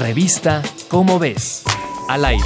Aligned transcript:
Revista 0.00 0.62
Cómo 0.88 1.18
ves, 1.18 1.64
al 2.08 2.26
aire. 2.26 2.44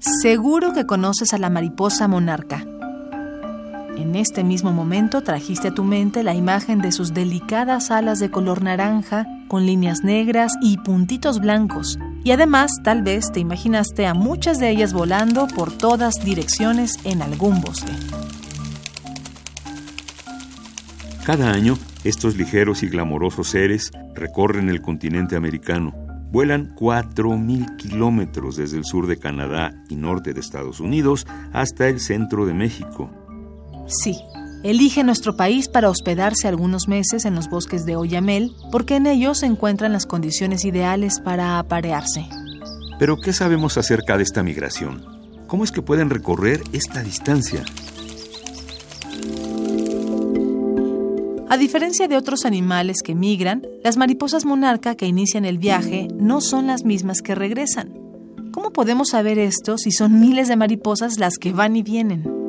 Seguro 0.00 0.72
que 0.72 0.84
conoces 0.84 1.32
a 1.32 1.38
la 1.38 1.48
mariposa 1.48 2.08
monarca. 2.08 2.64
En 3.96 4.16
este 4.16 4.42
mismo 4.42 4.72
momento 4.72 5.22
trajiste 5.22 5.68
a 5.68 5.74
tu 5.74 5.84
mente 5.84 6.24
la 6.24 6.34
imagen 6.34 6.80
de 6.80 6.90
sus 6.90 7.14
delicadas 7.14 7.92
alas 7.92 8.18
de 8.18 8.32
color 8.32 8.62
naranja, 8.62 9.26
con 9.46 9.64
líneas 9.64 10.02
negras 10.02 10.54
y 10.60 10.78
puntitos 10.78 11.38
blancos. 11.38 11.98
Y 12.22 12.32
además, 12.32 12.70
tal 12.84 13.02
vez 13.02 13.32
te 13.32 13.40
imaginaste 13.40 14.06
a 14.06 14.14
muchas 14.14 14.58
de 14.58 14.70
ellas 14.70 14.92
volando 14.92 15.46
por 15.48 15.72
todas 15.72 16.24
direcciones 16.24 16.98
en 17.04 17.22
algún 17.22 17.60
bosque. 17.60 17.92
Cada 21.24 21.52
año, 21.52 21.78
estos 22.04 22.36
ligeros 22.36 22.82
y 22.82 22.88
glamorosos 22.88 23.48
seres 23.48 23.90
recorren 24.14 24.68
el 24.68 24.80
continente 24.80 25.36
americano. 25.36 25.94
Vuelan 26.30 26.74
4.000 26.76 27.76
kilómetros 27.76 28.56
desde 28.56 28.78
el 28.78 28.84
sur 28.84 29.06
de 29.06 29.18
Canadá 29.18 29.72
y 29.88 29.96
norte 29.96 30.32
de 30.32 30.40
Estados 30.40 30.80
Unidos 30.80 31.26
hasta 31.52 31.88
el 31.88 32.00
centro 32.00 32.46
de 32.46 32.54
México. 32.54 33.10
Sí, 33.86 34.16
elige 34.62 35.04
nuestro 35.04 35.36
país 35.36 35.68
para 35.68 35.88
hospedarse 35.88 36.48
algunos 36.48 36.88
meses 36.88 37.24
en 37.24 37.34
los 37.34 37.48
bosques 37.48 37.84
de 37.84 37.96
Oyamel 37.96 38.52
porque 38.70 38.96
en 38.96 39.06
ellos 39.06 39.38
se 39.38 39.46
encuentran 39.46 39.92
las 39.92 40.06
condiciones 40.06 40.64
ideales 40.64 41.20
para 41.20 41.58
aparearse. 41.58 42.26
Pero, 42.98 43.16
¿qué 43.18 43.32
sabemos 43.32 43.78
acerca 43.78 44.16
de 44.16 44.22
esta 44.22 44.42
migración? 44.42 45.04
¿Cómo 45.46 45.64
es 45.64 45.72
que 45.72 45.82
pueden 45.82 46.10
recorrer 46.10 46.62
esta 46.72 47.02
distancia? 47.02 47.64
A 51.48 51.56
diferencia 51.56 52.06
de 52.06 52.16
otros 52.16 52.44
animales 52.44 52.98
que 53.02 53.16
migran, 53.16 53.66
las 53.82 53.96
mariposas 53.96 54.44
monarca 54.44 54.94
que 54.94 55.06
inician 55.06 55.44
el 55.44 55.58
viaje 55.58 56.06
no 56.14 56.40
son 56.40 56.68
las 56.68 56.84
mismas 56.84 57.22
que 57.22 57.34
regresan. 57.34 57.92
¿Cómo 58.52 58.72
podemos 58.72 59.08
saber 59.08 59.38
esto 59.38 59.76
si 59.76 59.90
son 59.90 60.20
miles 60.20 60.46
de 60.46 60.56
mariposas 60.56 61.18
las 61.18 61.38
que 61.38 61.52
van 61.52 61.74
y 61.74 61.82
vienen? 61.82 62.39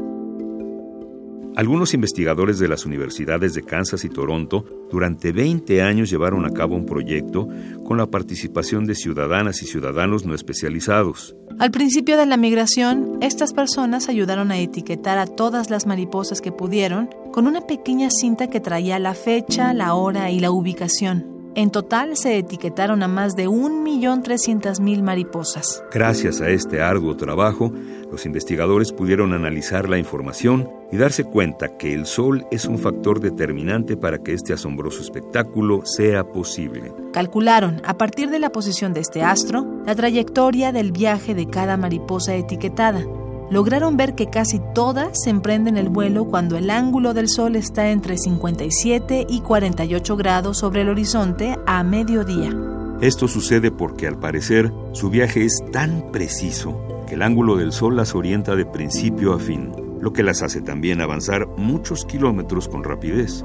Algunos 1.56 1.94
investigadores 1.94 2.60
de 2.60 2.70
las 2.70 2.86
universidades 2.86 3.54
de 3.54 3.64
Kansas 3.64 4.06
y 4.06 4.10
Toronto 4.10 4.66
durante 4.90 5.34
20 5.34 5.82
años 5.82 6.10
llevaron 6.10 6.46
a 6.46 6.52
cabo 6.52 6.76
un 6.76 6.86
proyecto 6.86 7.50
con 7.86 7.98
la 7.98 8.08
participación 8.08 8.86
de 8.86 8.96
ciudadanas 8.96 9.62
y 9.62 9.66
ciudadanos 9.66 10.26
no 10.26 10.34
especializados. 10.34 11.36
Al 11.60 11.72
principio 11.72 12.18
de 12.18 12.26
la 12.26 12.38
migración, 12.38 13.18
estas 13.22 13.54
personas 13.54 14.08
ayudaron 14.08 14.52
a 14.52 14.60
etiquetar 14.60 15.18
a 15.18 15.28
todas 15.28 15.70
las 15.70 15.86
mariposas 15.86 16.40
que 16.40 16.54
pudieron 16.54 17.10
con 17.34 17.48
una 17.48 17.68
pequeña 17.68 18.10
cinta 18.10 18.48
que 18.48 18.62
traía 18.62 18.98
la 18.98 19.14
fecha, 19.14 19.74
la 19.74 19.94
hora 19.94 20.32
y 20.32 20.40
la 20.40 20.52
ubicación. 20.52 21.41
En 21.54 21.70
total 21.70 22.16
se 22.16 22.38
etiquetaron 22.38 23.04
a 23.04 23.10
más 23.10 23.36
de 23.36 23.50
1.300.000 23.50 25.02
mariposas. 25.02 25.84
Gracias 25.92 26.40
a 26.40 26.50
este 26.50 26.82
arduo 26.82 27.18
trabajo, 27.18 27.74
los 28.10 28.26
investigadores 28.26 28.94
pudieron 28.94 29.34
analizar 29.34 29.90
la 29.90 29.98
información 29.98 30.70
y 30.94 30.98
darse 30.98 31.26
cuenta 31.26 31.78
que 31.78 31.94
el 31.94 32.06
Sol 32.06 32.46
es 32.52 32.66
un 32.66 32.80
factor 32.80 33.20
determinante 33.20 33.98
para 33.98 34.20
que 34.20 34.34
este 34.34 34.54
asombroso 34.54 35.02
espectáculo 35.02 35.86
sea 35.86 36.24
posible. 36.24 36.94
Calcularon, 37.12 37.82
a 37.86 37.98
partir 37.98 38.30
de 38.30 38.40
la 38.40 38.52
posición 38.52 38.94
de 38.94 39.02
este 39.02 39.22
astro, 39.22 39.66
la 39.86 39.96
trayectoria 39.96 40.72
del 40.72 40.94
viaje 40.94 41.36
de 41.36 41.48
cada 41.48 41.76
mariposa 41.76 42.34
etiquetada 42.34 43.06
lograron 43.52 43.98
ver 43.98 44.16
que 44.16 44.30
casi 44.30 44.60
todas 44.74 45.28
emprenden 45.28 45.78
el 45.78 45.90
vuelo 45.90 46.26
cuando 46.26 46.58
el 46.58 46.70
ángulo 46.70 47.14
del 47.14 47.28
Sol 47.28 47.58
está 47.58 47.92
entre 47.92 48.18
57 48.18 49.28
y 49.30 49.42
48 49.42 50.18
grados 50.18 50.58
sobre 50.58 50.82
el 50.82 50.90
horizonte 50.90 51.58
a 51.68 51.84
mediodía. 51.84 52.50
Esto 53.02 53.28
sucede 53.28 53.70
porque 53.70 54.08
al 54.08 54.18
parecer 54.18 54.72
su 54.94 55.10
viaje 55.10 55.44
es 55.44 55.62
tan 55.72 56.12
preciso 56.12 57.04
que 57.08 57.16
el 57.16 57.24
ángulo 57.24 57.58
del 57.58 57.74
Sol 57.74 57.98
las 57.98 58.16
orienta 58.16 58.56
de 58.56 58.66
principio 58.66 59.34
a 59.34 59.40
fin, 59.40 59.74
lo 60.00 60.14
que 60.14 60.24
las 60.24 60.44
hace 60.44 60.62
también 60.62 61.02
avanzar 61.02 61.48
muchos 61.58 62.06
kilómetros 62.06 62.70
con 62.70 62.86
rapidez. 62.86 63.44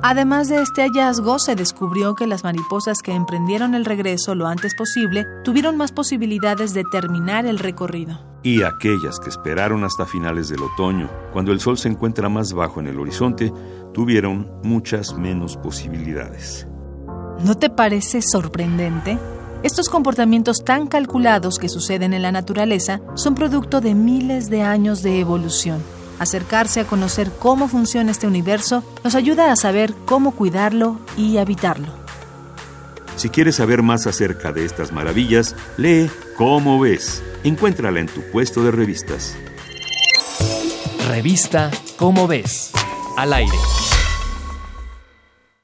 Además 0.00 0.48
de 0.48 0.62
este 0.62 0.82
hallazgo, 0.82 1.40
se 1.40 1.56
descubrió 1.56 2.14
que 2.14 2.28
las 2.28 2.44
mariposas 2.44 2.98
que 3.02 3.12
emprendieron 3.12 3.74
el 3.74 3.84
regreso 3.84 4.36
lo 4.36 4.46
antes 4.46 4.76
posible 4.76 5.26
tuvieron 5.42 5.76
más 5.76 5.90
posibilidades 5.90 6.72
de 6.72 6.84
terminar 6.84 7.46
el 7.46 7.58
recorrido. 7.58 8.20
Y 8.44 8.62
aquellas 8.62 9.18
que 9.18 9.28
esperaron 9.28 9.82
hasta 9.82 10.06
finales 10.06 10.48
del 10.48 10.62
otoño, 10.62 11.10
cuando 11.32 11.50
el 11.50 11.58
sol 11.58 11.76
se 11.76 11.88
encuentra 11.88 12.28
más 12.28 12.52
bajo 12.52 12.78
en 12.78 12.86
el 12.86 13.00
horizonte, 13.00 13.52
tuvieron 13.92 14.48
muchas 14.62 15.18
menos 15.18 15.56
posibilidades. 15.56 16.68
¿No 17.44 17.56
te 17.56 17.68
parece 17.68 18.22
sorprendente? 18.22 19.18
Estos 19.64 19.88
comportamientos 19.88 20.62
tan 20.64 20.86
calculados 20.86 21.58
que 21.58 21.68
suceden 21.68 22.12
en 22.12 22.22
la 22.22 22.30
naturaleza 22.30 23.00
son 23.14 23.34
producto 23.34 23.80
de 23.80 23.96
miles 23.96 24.48
de 24.48 24.62
años 24.62 25.02
de 25.02 25.18
evolución. 25.18 25.82
Acercarse 26.18 26.80
a 26.80 26.84
conocer 26.84 27.30
cómo 27.38 27.68
funciona 27.68 28.10
este 28.10 28.26
universo 28.26 28.82
nos 29.04 29.14
ayuda 29.14 29.52
a 29.52 29.56
saber 29.56 29.94
cómo 30.04 30.32
cuidarlo 30.32 30.98
y 31.16 31.38
habitarlo. 31.38 31.92
Si 33.16 33.30
quieres 33.30 33.56
saber 33.56 33.82
más 33.82 34.06
acerca 34.06 34.52
de 34.52 34.64
estas 34.64 34.92
maravillas, 34.92 35.56
lee 35.76 36.08
Cómo 36.36 36.78
ves. 36.78 37.20
Encuéntrala 37.42 37.98
en 37.98 38.06
tu 38.06 38.22
puesto 38.30 38.62
de 38.62 38.70
revistas. 38.70 39.36
Revista 41.08 41.70
Cómo 41.96 42.28
ves. 42.28 42.70
Al 43.16 43.32
aire. 43.32 43.58